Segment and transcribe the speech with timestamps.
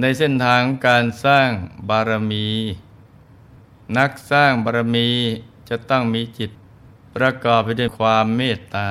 [0.00, 1.50] ในเส้นทางการสร้าง
[1.88, 2.48] บารมี
[3.96, 5.08] นักสร้างบารมี
[5.68, 6.50] จะต้องมีจิต
[7.16, 8.90] ประกอบไปด้วยความเมตตา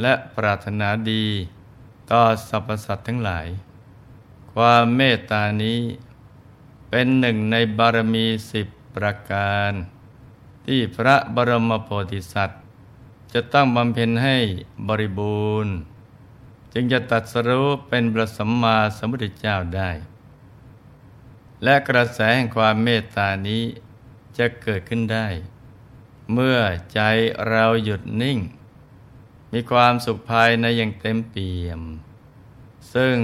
[0.00, 1.26] และปรารถนาดี
[2.10, 3.46] ต่อสรรพสัตว์ทั้งหลาย
[4.52, 5.80] ความเมตตานี้
[6.88, 9.72] เป็นหนึ่งในบารมีสิบประการ
[10.66, 12.60] ที่พระบรมโพธิสัตว์
[13.32, 14.36] จะต้องบำเพ็ญให้
[14.88, 15.74] บริบูรณ์
[16.72, 19.90] จึงจะตัดสรู้เป็นพระสัมมาสัมพุทธเจ้าได้
[21.64, 23.64] และกระแสแห่งความเมตตานี้
[24.38, 25.26] จะเกิดขึ้นได้
[26.32, 26.58] เมื่อ
[26.94, 27.00] ใจ
[27.48, 28.38] เราหยุดนิ่ง
[29.52, 31.80] มีความสุขภายในอย่างเต็มเปี่ยม
[32.94, 33.16] ซึ่ง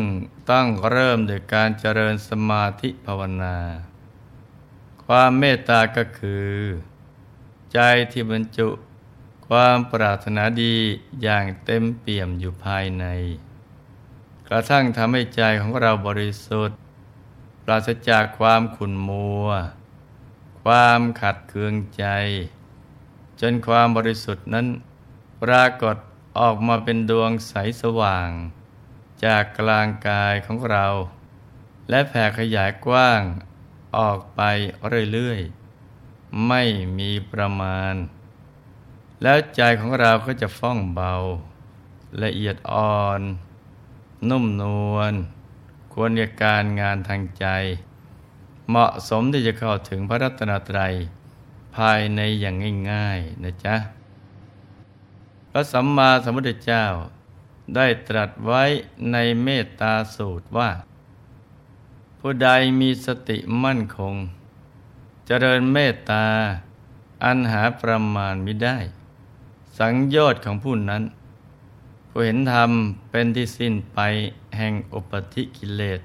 [0.51, 3.57] ต้องเริ่มโดยการเจริญสมาธิภาวนา
[5.05, 6.55] ความเมตตาก็คือ
[7.73, 7.79] ใจ
[8.13, 8.69] ที่บรรจุ
[9.49, 10.77] ความปรารถนาดี
[11.23, 13.05] อย่างเต็มเปี่ยมอยู่ภายใน
[14.49, 16.79] กระทั่งทำให้ใจของเราบริสุทธิ์
[17.69, 19.47] ราศจากความขุ่นมัว
[20.63, 22.05] ความขัดเคืองใจ
[23.41, 24.67] จนความบริสุทธิ์นั้น
[25.43, 25.97] ปรากฏ
[26.39, 28.31] ออกมาเป็นดวงใสสว่าง
[29.25, 30.87] จากกลางกายของเรา
[31.89, 33.23] และแผ่ขยายกว้าง
[33.97, 34.41] ออกไป
[35.13, 36.63] เรื่อยๆ ไม่
[36.99, 37.95] มีประมาณ
[39.23, 41.13] แล้วใจของเราก็จะฟ่องเบา
[42.23, 43.21] ละเอียดอ่อน
[44.29, 45.15] นุ่มนวล
[46.01, 47.47] ควรกับการงานทางใจ
[48.69, 50.93] เหมาะสมที่จะเข้าถึงพระรัตนตรัย
[51.77, 52.55] ภายในอย่าง
[52.91, 53.77] ง่ายๆนะจ๊ะ
[55.51, 56.85] พระสัมมาสัมพุทธเจ้า
[57.75, 58.65] ได้ตรัสไว้
[59.13, 60.71] ในเมตตาสูตรว่า
[62.21, 62.49] ผู้ใด
[62.81, 64.15] มีสติมั่นคง
[65.27, 66.25] เจริญเมตตา
[67.25, 68.79] อันหาประมาณม่ได้
[69.79, 71.03] สังโยชน์ของผู้นั้น
[72.21, 72.73] ผู้เห็นธรรม
[73.11, 73.99] เป็นที่สิ้นไป
[74.57, 76.01] แห่งอุปธิกิเลส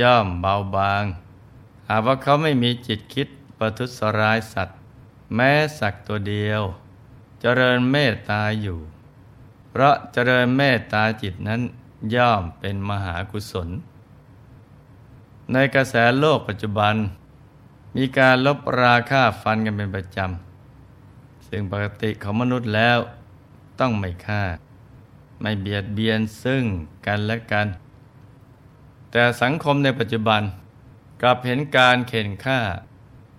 [0.00, 1.04] ย่อมเบาบาง
[1.88, 3.28] หากว่าเขาไม่มีจิตคิด
[3.58, 4.78] ประทุษร้ายสัตว์
[5.34, 6.62] แม้สักตัวเดียว
[7.40, 8.78] เจริญเมตตาอยู่
[9.70, 11.60] เพราะเจริญเมตตาจิตนั้น
[12.14, 13.68] ย่อมเป็นมหากุศล
[15.52, 16.94] ในกระแสโลกปัจจุบัน
[17.96, 22.98] มีการลบราค่าฟันกันเป็นประจำ ซึ่งปกติของมนุษย์แล้ว
[23.80, 24.42] ต้องไม่ฆ่า
[25.40, 26.64] ไม่เบียดเบียนซึ่ง
[27.06, 27.66] กันและกัน
[29.10, 30.42] แต่สังคมในปัจจุบัน
[31.22, 32.60] กลับเห็นการเข็นฆ่า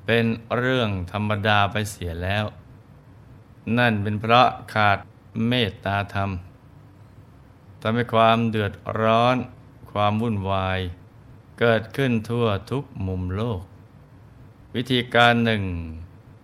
[0.05, 0.25] เป็น
[0.57, 2.45] เรื่องธรรมดาไปเสียแล้ว
[3.77, 4.97] นั่นเป็นเพราะขาด
[5.47, 6.29] เมตตาธรรม
[7.81, 9.37] ทำให้ความเดือดร้อน
[9.91, 10.79] ความวุ่นวาย
[11.59, 13.61] เกิดขึ้นทั่วทุกมุมโลก
[14.75, 15.63] วิธีการหนึ่ง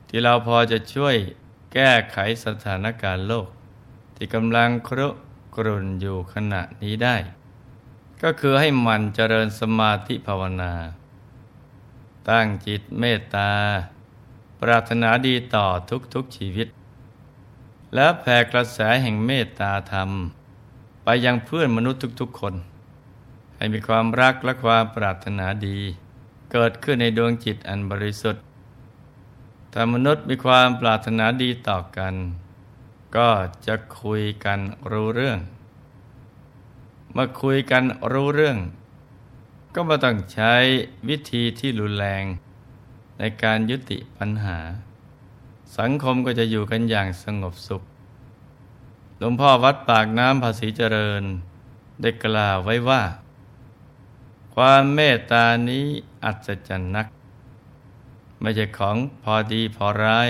[0.08, 1.16] ที่เราพอจะช่วย
[1.74, 3.48] แก้ไขสถานการณ์โลก
[4.16, 5.08] ที่กำลังครุ
[5.56, 7.16] กรุ่นอยู่ขณะนี้ได้
[8.24, 10.74] ก็คือให้มันเจริญสมาธิภาวนา
[12.30, 13.52] ตั้งจิตเมตตา
[14.62, 15.66] ปรารถนาดีต่อ
[16.14, 16.68] ทุกๆชีวิต
[17.96, 20.10] และแผ่กระแสแห่งเมตตาธรรม
[21.04, 22.56] ไปยังเพื่อนมนุษย์ทุกๆคน
[23.56, 25.80] ให้มีความรักและความปรารถนาดี
[26.52, 28.42] เกิดขึ้นในดวงจิตอันบริสุทธิ์
[29.74, 32.14] ถ้ามนุษย์มีความปรารถนาดีต่อกัน
[33.16, 33.30] ก็
[33.68, 34.60] จะคุยกัน
[34.92, 35.40] รู้เรื่อง
[37.14, 38.58] เมื่อคุยกันรู้เรื่อง
[39.74, 40.54] ก็ไม่ต้องใช้
[41.10, 42.24] วิธีที่รุนแรง
[43.20, 44.60] ในการยุติปัญหา
[45.78, 47.84] สังคมก็จะอยู่กันอย่างสงบสุข
[49.18, 51.24] หลวงพ่อวัดปากน้ำภาษีเจริญ
[52.02, 53.04] ได้กล่าวไว้ว่า
[54.56, 55.86] ความเมตตานี้
[56.24, 57.08] อัศจรรย์นัก
[58.42, 60.30] ไม่ใช่ของพอดีพอร้าย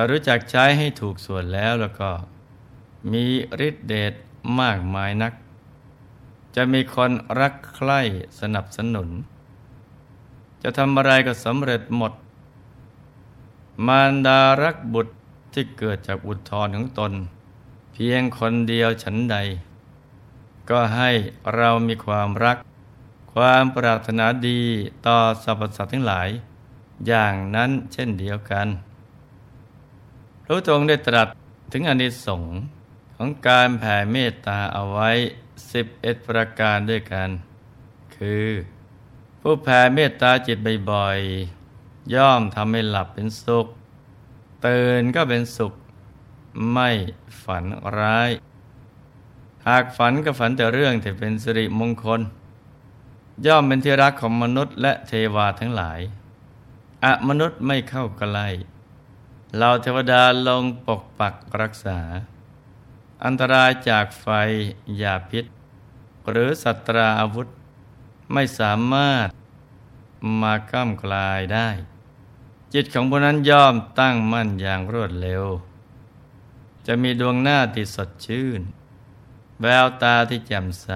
[0.00, 2.10] ถ้ารู้จักใช้ให้ถูกส่วนแล้วแล้วก็
[3.12, 3.24] มี
[3.66, 4.12] ฤทธิเดช
[4.60, 5.32] มากมายนัก
[6.56, 7.10] จะมีคน
[7.40, 8.00] รักใคร่
[8.40, 9.08] สนับสนุน
[10.62, 12.12] จะทำอะไรก็สำเร็จหมด
[13.86, 15.14] มารดารักบุตร
[15.52, 17.12] ที่เกิดจากอุทธรของตน
[17.92, 19.36] เพียงคนเดียวฉันใด
[20.70, 21.10] ก็ให้
[21.56, 22.56] เรามีความรัก
[23.32, 24.60] ความปรารถนาดี
[25.06, 26.28] ต่อสรรพสัตว์ทั้งหลาย
[27.06, 28.68] อย่างนั้นเช่นเดียวกัน
[30.50, 31.28] พระองค์ได้ตรัส
[31.72, 32.56] ถึงอนิสงส์
[33.16, 35.10] ของการแผ่เมตตาเอาไว้
[35.72, 37.28] สิบเอ็ดประการด้วยกัน
[38.16, 38.46] คือ
[39.40, 40.58] ผู้แผ่เมตตาจิต
[40.90, 43.66] บ่อยๆ ย่อมทำให้หลับเป็นสุข
[44.66, 45.72] ตื่นก็เป็นสุข
[46.72, 46.90] ไม่
[47.42, 47.64] ฝัน
[47.98, 48.30] ร้าย
[49.68, 52.20] หากฝันก็ฝันแต่เรื่องที่เป็นสิริมงคล
[53.46, 56.00] ย่อมเป็นที่รักของมนุษย์และเทวาทั้งหลาย
[57.04, 58.48] อะมนุษย์ไม่เข้าใกล้
[59.56, 62.00] เราเทวดาลงปกปักรักษา
[63.24, 64.26] อันตรายจากไฟ
[65.02, 65.44] ยาพิษ
[66.30, 67.48] หรือสัตราอาวุธ
[68.32, 69.28] ไม่สามารถ
[70.42, 71.68] มาก้ามกลายได้
[72.74, 75.44] จิตของผู้นั้นย่อมตั้งมั่นอย่างรวดเร็ว
[76.86, 78.60] จะมีดวงหน้าที่สดชื่น
[79.60, 80.88] แววตาที่แจ่มใส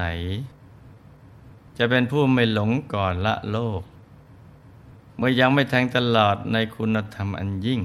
[1.76, 3.82] จะเป็นผู้ไม่หลงก่อนละโลก
[5.16, 7.82] เมื่อยังไม่แทงตลอดในคุณธรรมอันยิ่ง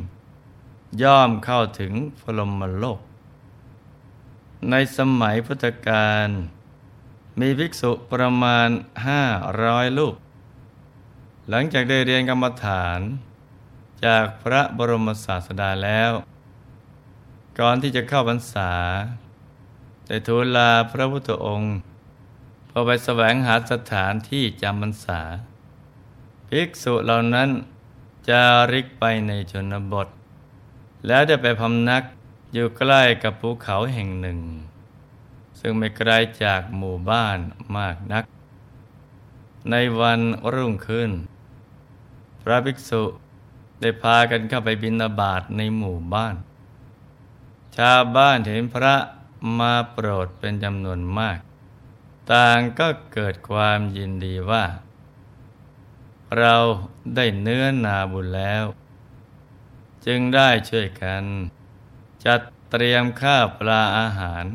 [1.01, 2.99] ย่อมเข้าถึงพรมโลก
[4.69, 6.27] ในสมัยพุทธกาล
[7.39, 8.69] มีภิกษุประมาณ
[9.07, 9.23] ห้า
[9.63, 10.15] ร้อยลูก
[11.49, 12.99] หลังจากได้เรียนกรรมฐาน
[14.05, 16.11] จากพระบรมศาสดาแล้ว
[17.59, 18.71] ก่อนที่จะเข้าพรรษา
[20.07, 21.75] ได้ทูลลาพระพุทธองค์
[22.69, 25.21] พอไปแสวงหาสถานที่จำพรรษา
[26.49, 27.49] ภิกษุเหล่านั้น
[28.29, 28.41] จะ
[28.71, 30.07] ริกไปในชนบท
[31.05, 32.03] แล้วได้ไปพำนัก
[32.53, 34.39] อยู่ใกล้กับภูเขาแห่งหนึ่ง
[35.59, 36.11] ซึ่งไม่ไกล
[36.43, 37.37] จากหมู่บ้าน
[37.77, 38.23] มากนัก
[39.71, 40.19] ในวัน
[40.53, 41.11] รุ่งขึ้น
[42.41, 43.03] พระภิกษุ
[43.81, 46.35] ได้พากันเข้าไปบินาบาตในหมู่บ้าน
[47.77, 48.95] ชาวบ้านเห็นพระ
[49.59, 51.37] มาโปรดเป็นจำนวนมาก
[52.31, 54.65] ต่างก็เกิดความยินดีว่า
[56.37, 56.55] เรา
[57.15, 58.63] ได้เนื้อนาบุญแล้ว
[60.07, 61.23] จึงได้ช่วยกัน
[62.25, 64.45] จัดเตรียมข้าวปลาอาหาร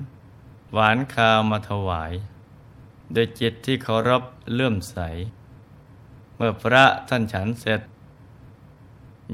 [0.72, 2.12] หวานคาวมาถวาย
[3.12, 4.22] โดยจิตที่เคารพ
[4.52, 4.96] เลื่อมใส
[6.36, 7.80] เมื่อพระท่านฉันเสร็จ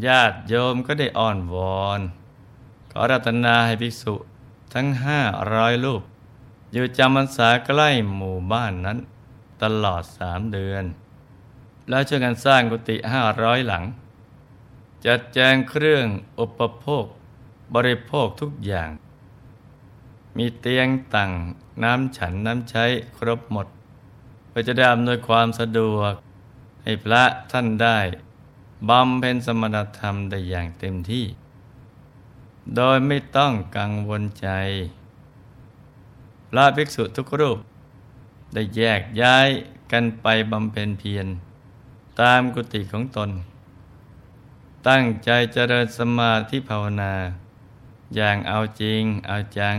[0.06, 2.00] ญาติโยมก็ได้อ่อนวอน
[2.92, 4.14] ขอรัตนาให้ภิกษุ
[4.74, 5.20] ทั้งห้า
[5.54, 6.02] ร้อยรูป
[6.72, 8.98] อยู่จำพรรษาใกล้หมู่บ้านนั้น
[9.62, 10.84] ตลอดสามเดือน
[11.88, 13.84] แล้วช่วยกันสร้างกุฏิห้าร้อยหลัง
[15.06, 16.06] จัดแจงเครื่อง
[16.38, 17.04] อุปโภค
[17.74, 18.90] บริโภคทุกอย่าง
[20.36, 21.30] มีเตียงตั้ง
[21.82, 22.84] น้ำฉันน้ำใช้
[23.16, 23.66] ครบหมด
[24.48, 26.12] เพื่อจะได้อำนวยความสะดวก
[26.82, 27.22] ให้พระ
[27.52, 27.98] ท่านได้
[28.88, 31.26] บำเพ็ญสมณธรรมได้อย่างเต็มที่
[32.76, 34.48] โดยไม่ต้องกังวลใจ
[36.50, 37.58] พระภิกษุทุกรูป
[38.54, 39.48] ได้แยกย้าย
[39.92, 41.26] กันไปบำเพ็ญเพียร
[42.20, 43.30] ตามกุฏิของตน
[44.86, 47.14] ตั้งใจเจริญสมาธิภาวนา
[48.14, 49.76] อย่างเอาจริงเอาจัง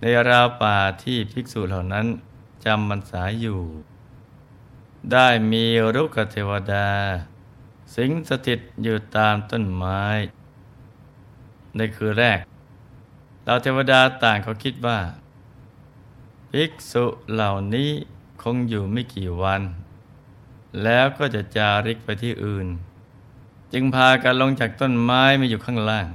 [0.00, 2.06] ในราวป่าที่ภิกษุเหล่านั้น
[2.64, 3.60] จำมันสายอยู่
[5.12, 5.64] ได้มี
[5.94, 6.88] รุกเทวดา
[7.94, 10.02] สิงสถิตอยู่ตามต้นไม้
[11.76, 12.40] ในคืนแรก
[13.44, 14.98] เราเทวดาต่างเขาคิดว่า
[16.50, 17.90] ภิกษุเหล่านี้
[18.42, 19.62] คงอยู่ไม่กี่วัน
[20.82, 22.68] แล้วก็จะจาริกไปที่อื่น
[23.76, 26.10] จึงพากันลงจากต้นไม้มาอยู่ข้างล่าง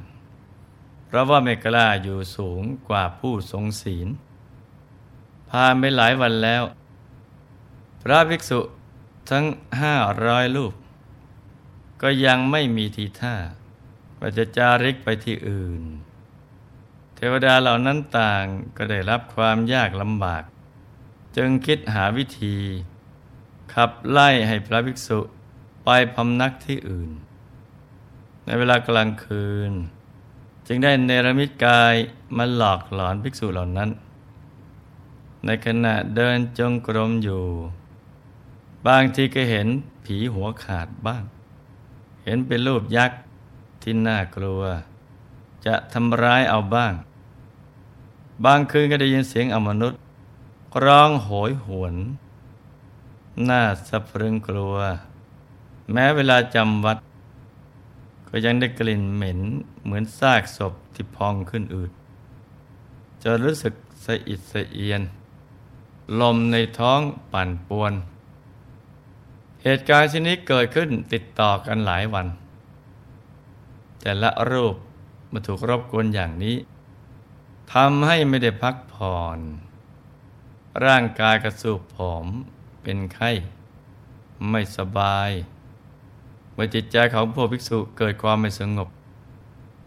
[1.05, 4.07] เพราะว่าไม่กล้าอยู่สูงกว่าผู้ทรงศีล
[5.49, 6.63] ผ่านไปหลายวันแล้ว
[8.01, 8.59] พระภิกษุ
[9.29, 9.45] ทั้ง
[9.81, 10.73] ห้าร้อยรูป
[12.01, 13.35] ก็ยังไม่มีทีท่า
[14.19, 15.83] ว่าจะจาริกไปที่อื่น
[17.15, 18.45] เทวดาเหล่านั้นต่าง
[18.77, 20.43] ก็ได้รับความยากลำบาก
[21.37, 22.57] จึงคิดหาวิธี
[23.73, 25.19] ขับไล่ให้พระภิกษุ
[25.83, 27.11] ไปพำนักที่อื่น
[28.49, 29.71] ในเวลากลางคืน
[30.67, 31.95] จึงได้เนรมิตกาย
[32.37, 33.89] มาหลอกหลอนภิกษุเหล่านั้น
[35.45, 37.43] ในขณะเดินจงกรมอยู่
[38.87, 39.67] บางทีก็เห็น
[40.05, 41.23] ผีหัวขาดบ้าง
[42.23, 43.19] เห็นเป็นรูปยักษ์
[43.81, 44.61] ที่น่ากลัว
[45.65, 46.93] จะทำร้ายเอาบ้าง
[48.45, 49.99] บางคืนก็ได้ยินเสียงอมนุษย์
[50.85, 51.95] ร้องโหยหวน
[53.49, 54.75] น่าสะพรึงกลัว
[55.91, 56.97] แม้เวลาจำวัด
[58.29, 59.39] ก็ยังได้กลิ่นเหม็น
[59.83, 61.91] เหมือนซากศพที่พองขึ้นอืด
[63.23, 63.73] จะรู้สึก
[64.05, 65.01] สะอิดสะเอียน
[66.19, 67.93] ลมในท้องปั่นป่วน
[69.63, 72.27] เหตุการณ์ชนิดเกิดขึ้นติดต่อกันหลายวัน
[74.01, 74.75] แต่ละรูป
[75.31, 76.57] มาถูกรบกวนอย่างนี้
[77.73, 79.39] ทำให้ไม่ได้พักผ่อน
[80.85, 82.25] ร่างกายกระสูบผอม
[82.81, 83.31] เป็นไข้
[84.49, 85.29] ไม่สบาย
[86.61, 88.89] มื่อจิตใจของพวกภิกษุเกิดความไม่สงบ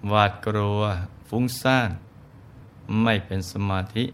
[0.09, 0.83] หวาดกลัว
[1.29, 1.91] ฟุ้งซ่าน
[3.03, 4.05] ไม่เป็นสมาธิ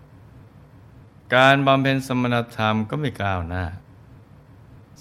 [1.34, 3.64] การบำเพ็ญสมณธรรมก็ไม่ก้าวหน้า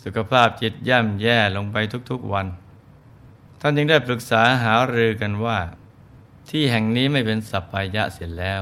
[0.01, 1.77] สุขภาพจิตย่ำแย่ลงไป
[2.09, 2.47] ทุกๆวัน
[3.59, 5.59] ท่านจึงได้ปรึกษาหารือกันว่า
[6.49, 8.61] ที่แห่งนี้ไม่เป็นสัปปายะเสร็จแล้ว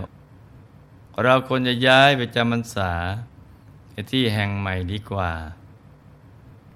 [1.23, 2.91] เราควรจะย้ายไปจำพรรษา
[4.11, 5.31] ที่แห่งใหม่ดีกว่า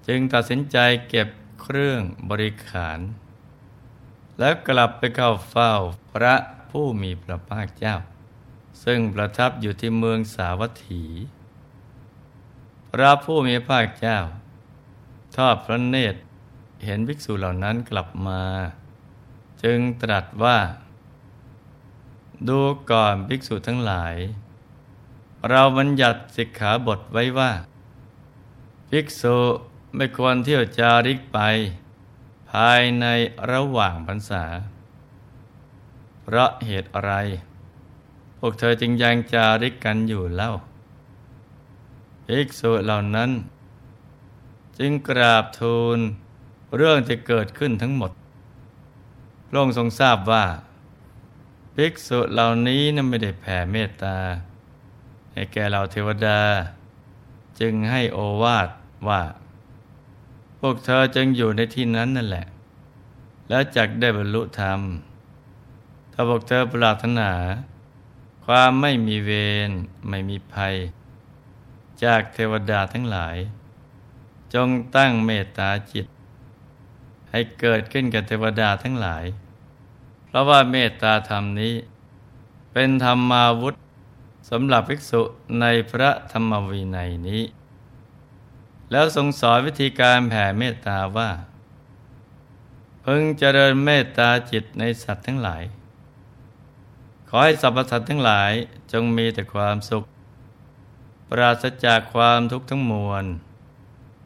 [0.06, 0.78] จึงตัดสินใจ
[1.10, 1.28] เก็บ
[1.60, 2.98] เครื่องบริขาร
[4.38, 5.72] แล้วกลับไปเข้าเฝ้า
[6.12, 6.34] พระ
[6.70, 7.96] ผู้มีพระภาคเจ้า
[8.84, 11.04] ซึ่งประทับอยู่ที่เมืองสาวัตถี
[12.92, 14.18] พระผู้มีพระเจ้า
[15.36, 16.20] ทอดพระเนตร
[16.84, 18.42] เห็นภิกษุเหล่านั้นกลับมา
[19.62, 20.58] จึงตรัสว่า
[22.48, 24.16] ดูก่อนภิกษุทั้งหลาย
[25.48, 27.52] เราบัญญัติสิกขาบทไว้ว่า
[28.90, 29.38] ภิกษุ
[29.96, 31.38] ไม่ควรเที่ยวจาริกไป
[32.50, 33.06] ภายใน
[33.50, 34.44] ระหว่างพรรษา
[36.22, 37.12] เพราะเหตุอะไร
[38.38, 40.52] พวกเธอจึงยังจาริกกันอยู่เล่า
[42.26, 43.30] ภิกษุเหล่านั้น
[44.78, 45.98] จึงกราบทูล
[46.76, 48.12] เรื่องที่เกิดขึ้นทั้งหมด
[49.48, 50.44] พระองค์ทรงทราบว่า
[51.74, 54.16] ภิกษุเหล่านี้นั้นไม่ได้แผ่เมตตา
[55.32, 56.40] ให้แก่เราเทวดา
[57.60, 58.68] จึงให้โอวาท
[59.08, 59.22] ว่า
[60.60, 62.46] พวกเธอจึงอยู่ในที่นั้นนั่นแหละ
[63.48, 64.80] แล้วจักได้บรรลุธรรม
[66.12, 67.30] ถ้าพวกเธอปรารถนา
[68.44, 69.30] ความไม่มีเว
[69.68, 69.70] ร
[70.08, 70.74] ไม่มีภัย
[72.04, 73.36] จากเทวดาทั้งหลาย
[74.54, 76.06] จงตั้งเมตตาจิต
[77.30, 79.24] ให้เกิดขึ้นกับเทวดาทั้งหลาย
[80.26, 81.74] เพราะว่าเมตตาธรรมนี้
[82.72, 83.74] เป็นธรรมาวุธ
[84.50, 85.22] สำหรับภิกษุ
[85.60, 87.42] ในพระธรรมวินัยนี้
[88.90, 91.30] แล้วทรงสอนวิธีการแผ่เมตตาว่า
[93.04, 95.62] พึงเจริญเมตตาจิตในสัตว์ทั้งหลาย
[97.28, 98.52] ขอให้สรรพสัตว์ทั้งหลาย
[98.92, 100.04] จงมีแต่ความสุข
[101.28, 103.24] ปราศจากความทุกข์ทั้งมวล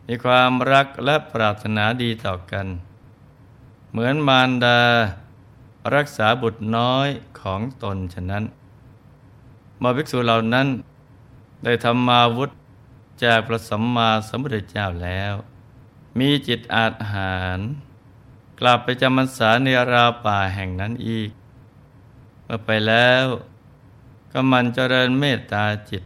[0.07, 2.67] มีความรักและปรารถนาดีต่อกัน
[3.91, 4.79] เหมือนมารดา
[5.95, 7.09] รักษาบุตรน้อย
[7.41, 8.45] ของตนฉะนั้น
[9.83, 10.67] มาภิกษุเหล่านั้น
[11.65, 12.51] ได้ทำมาวุธ
[13.23, 15.35] จากพระสัมมาสัมพุทธเจ้าแล้ว
[16.19, 17.59] มีจิตอาหาร
[18.61, 21.31] กลับไปจำพรรษาในราป่าแห่งนั้นอีก
[22.45, 23.25] เมื่อไปแล้ว
[24.33, 26.03] ก็มันเจริญเมตตาจิต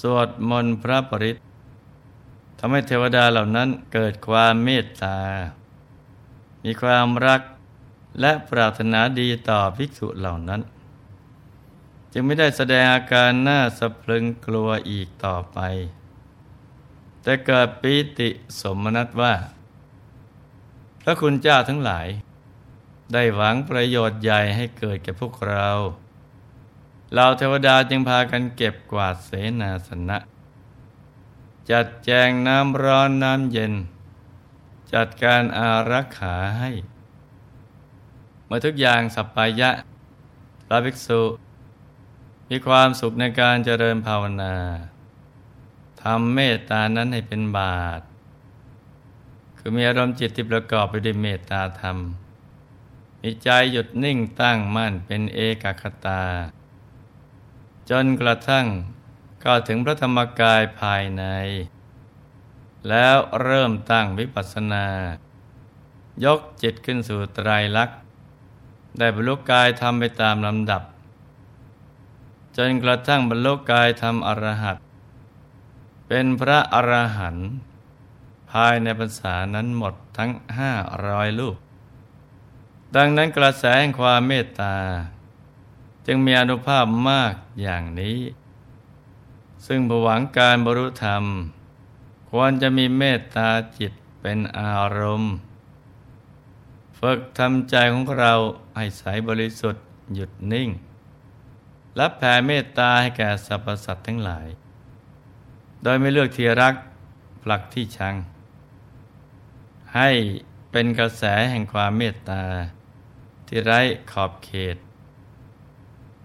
[0.00, 1.36] สวดมนต์พระปริต
[2.58, 5.18] ทำให้เทวดาเหล่านั้นเกิดความเมตตา
[6.64, 7.42] มีความรัก
[8.20, 10.60] และปรารถนาดีต่อภิกษุเหล่านั้น
[12.18, 15.58] จึงไม่ได้แสดงอาการหน้าสะพรึงกลัวอีกต่อไป
[17.22, 18.28] แต่เกิดปิติ
[18.60, 19.34] สมนัตว่า
[21.02, 22.06] พระคุณเจ้าทั้งหลาย
[23.12, 25.68] ได้หวังประโยชน์ใหญ่ให้เกิดแก่พวกเรา
[27.14, 29.30] เราเทวดาจึงพากันเก็บกวาดเส
[29.60, 30.18] นาสนะ
[31.70, 33.72] จัดแจงน้ำร้อนน้ำเย็น
[34.92, 36.70] จัดการอารักขาให้
[38.46, 39.70] เมื่อทุกอย่างสัปปายะ
[40.66, 41.22] พระภิกษุ
[42.50, 44.54] มีความสุขในการเจริญภาวนา
[46.02, 48.00] ทำเมตตานั้นให้เป็นบาต
[49.58, 51.96] คือมีอารมณ์จิตที่ประกอบไปด้วยเมตตาธรรม
[53.22, 56.22] มีใจหยุดนิ่งตั้งมั่นเป็นเอกคตา
[57.90, 58.66] จนกระทั่ง
[59.44, 61.24] ก็ถึงพระธรรมกายภายใน
[62.88, 64.86] แล้วเริ่มตั้งวิปัสสนา
[66.24, 67.98] ยกจิตขึ้นสู่ไตรลักษณ์
[68.98, 70.82] ได้บรรลุกายทำไปตามลำดับ
[72.56, 74.76] จนกระทั่งบรรลุกายทำอรหัต
[76.06, 77.48] เป็นพระอรหันต์
[78.50, 80.72] ภายในภาษานั้นหมดทั้งห้า
[81.06, 81.56] ร้อยลูก
[82.96, 84.74] ดังนั้นกระแสแห่งความเมตตา
[86.06, 88.18] จึงมีอนุภาพมากอย่างนี้
[89.66, 91.24] ซึ่งผวังการบรุธรรม
[92.30, 93.48] ควรจะมีเมตตา
[93.78, 95.34] จิตเป็นอารมณ์
[96.98, 98.32] ฝึกทำใจของเรา
[98.76, 99.84] ให้ใสบริสุทธิ์
[100.14, 100.68] หยุดนิ่ง
[101.96, 104.46] และแผ่เมตตาให้แก่สรรพสัตว์ทั้งหลาย
[105.82, 106.74] โดยไม่เลือกที่รัก
[107.42, 108.14] ผลักที่ชัง
[109.96, 110.10] ให้
[110.70, 112.42] เป็นกระแสแห่งความเมตตา
[113.46, 113.80] ที่ไร้
[114.12, 114.76] ขอบเขต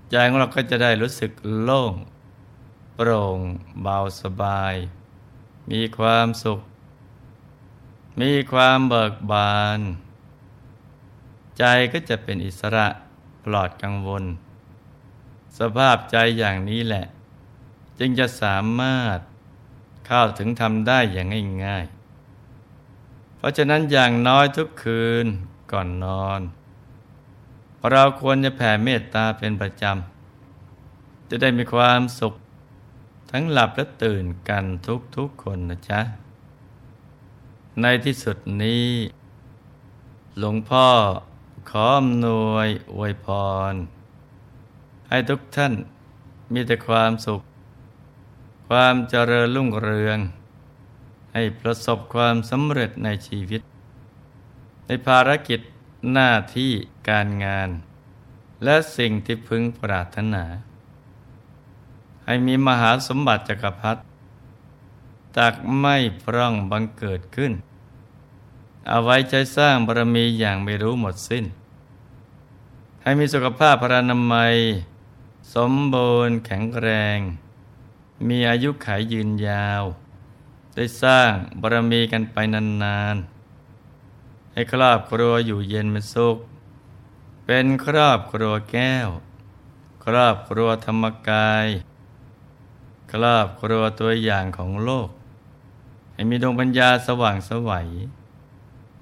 [0.09, 1.31] ใจของเราก็จะได้รู้สึก
[1.63, 1.93] โล่ง
[2.95, 3.39] โปร่ง
[3.81, 4.75] เบาสบาย
[5.71, 6.59] มีความสุข
[8.21, 9.79] มีความเบิกบาน
[11.57, 12.87] ใจก็จะเป็นอิสระ
[13.43, 14.23] ปลอดกังวล
[15.59, 17.05] สภาพใจอย่างนี้แหละ
[17.99, 19.19] จึงจะสามารถ
[20.07, 21.27] เข้าถึงทำได้อย่าง
[21.65, 25.25] ง่ายๆ เพราะฉะนั้นอย่างน้อยทุกคืน
[25.71, 26.41] ก่อนนอน
[27.91, 32.33] เราควรจะแผ่เมตตาเป็นประจำ จะได้มีความสุข
[33.31, 34.63] ทั้งหลับและตื่นกัน
[35.15, 36.01] ทุกๆคนนะจ๊ะ
[37.81, 38.87] ในที่สุดนี้
[40.37, 40.87] หลวงพ่อ
[41.69, 43.27] ขออำนวยอวยพ
[43.71, 43.73] ร
[45.11, 45.73] ให้ทุกท่าน
[46.53, 47.41] มีแต่ความสุข
[48.67, 50.19] ความเจริญรุ่งเรือง
[51.33, 53.61] ให้ประสบความสำเร็จในชีวิต
[54.85, 55.59] ในภารกิจ
[56.11, 56.71] หน้าที่
[57.09, 57.69] การงาน
[58.63, 60.43] และสิ่งที่พึงปรารถนา
[62.25, 64.01] ให้มีมหาสมบัติจักรพรรดิ
[65.37, 67.51] ตักไม่พร่องบังเกิดขึ้น
[68.87, 71.45] เอาไว้ใช้สร้างบารมีอย่างไม่รู้หมดสิ้น
[73.03, 74.55] ให้มีสุขภาพพรานามัย
[75.55, 77.19] สมบูรณ์แข็งแรง
[78.27, 79.83] มีอายุขัยยืนยาว
[80.75, 82.37] ได้สร้างบารมีกันไป
[82.83, 86.37] นานๆ ให้ครอบครัวอยู่เย็นเป็นสุข
[87.45, 89.09] เป็นครอบครัวแก้ว
[90.05, 91.67] ครอบครัวธรรมกาย
[93.13, 95.09] ครอบครัวตัวอย่างของโลก
[96.13, 97.87] ให้มีดวงปัญญาสว่างสวัย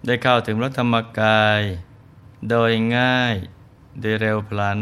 [0.05, 1.61] ได้เข้าถึงรถธรรมกาย
[2.49, 3.35] โดยง่าย
[3.99, 4.81] โดยเร็วพลัน